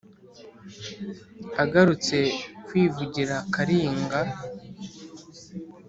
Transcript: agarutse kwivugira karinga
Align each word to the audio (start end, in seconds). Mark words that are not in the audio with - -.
agarutse 1.63 2.17
kwivugira 2.65 3.35
karinga 3.53 4.21